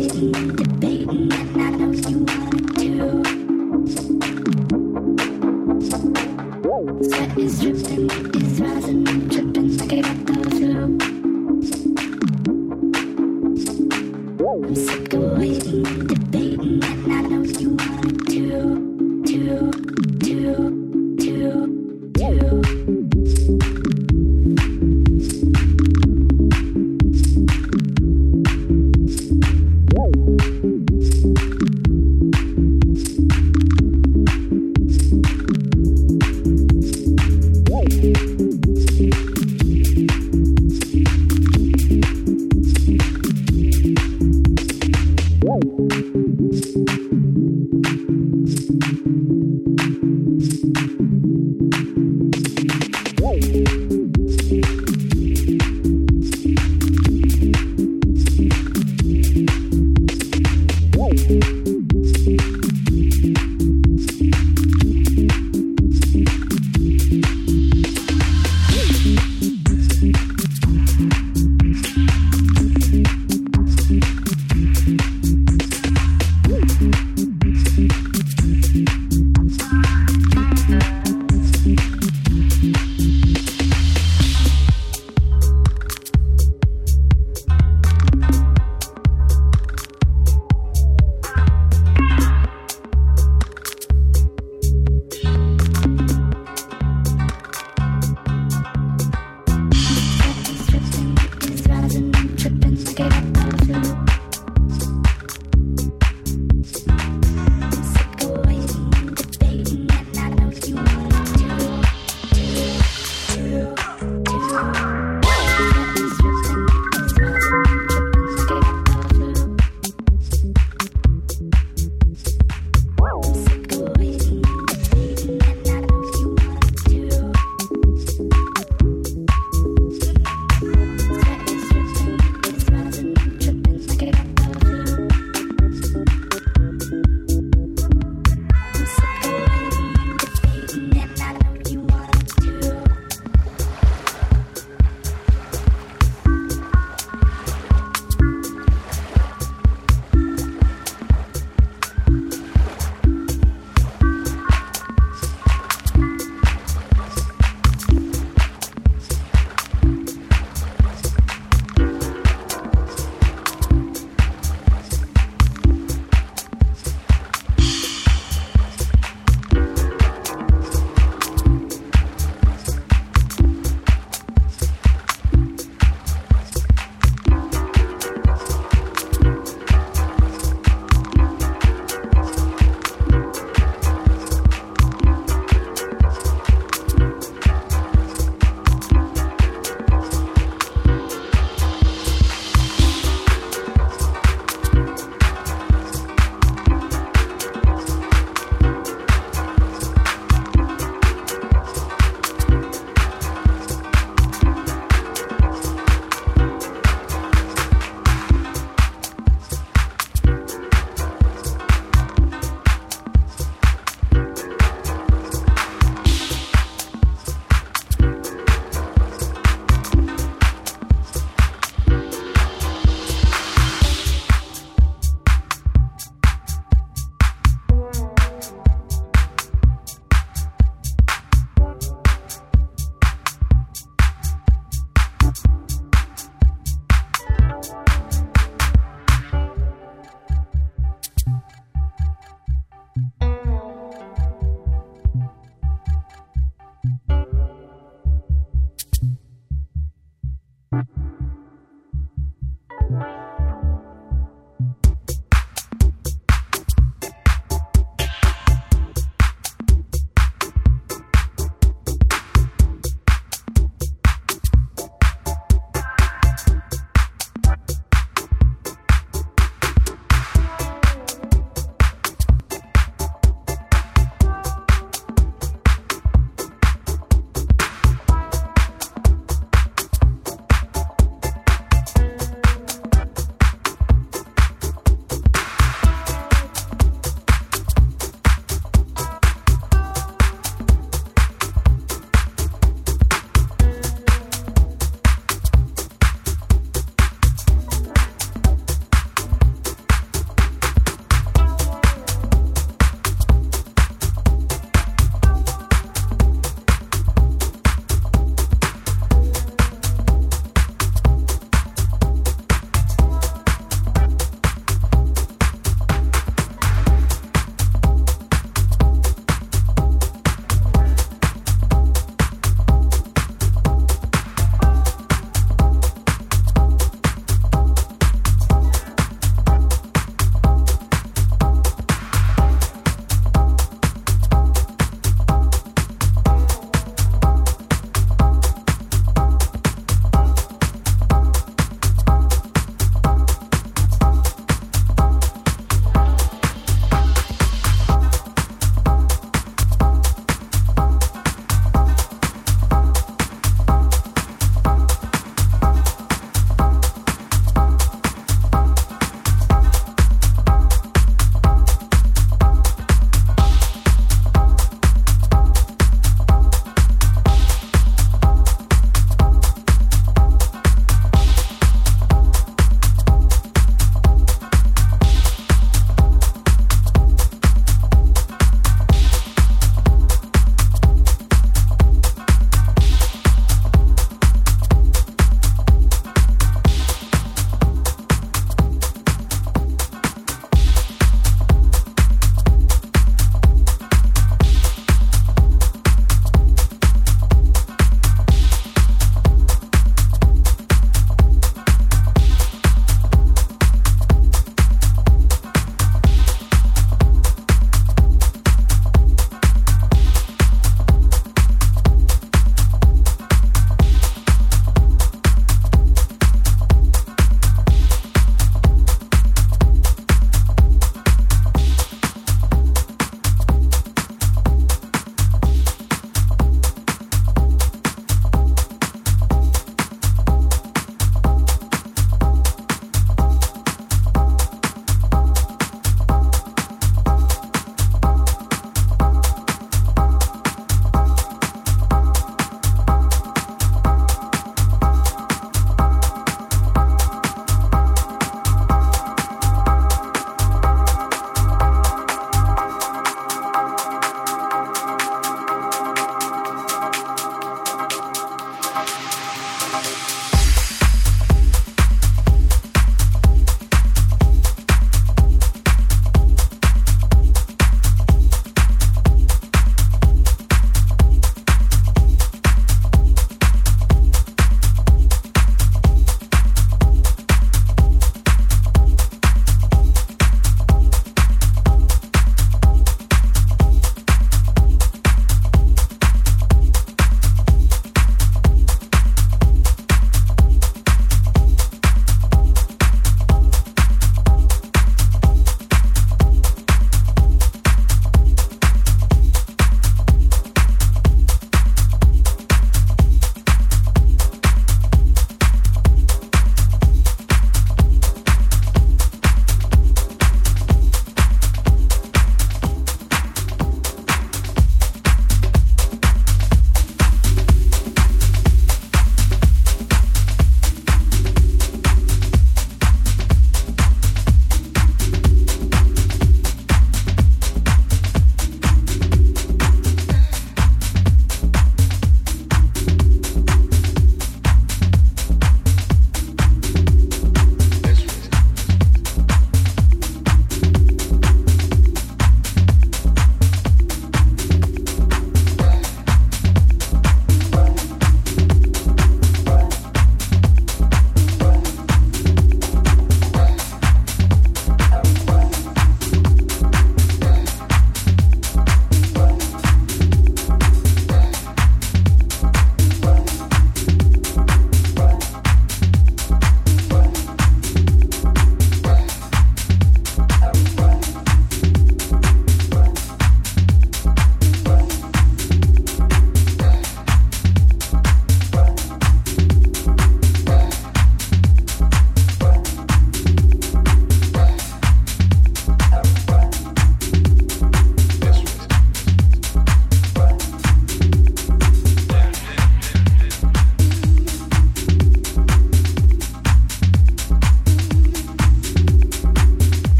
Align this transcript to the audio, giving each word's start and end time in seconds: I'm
I'm 0.00 0.87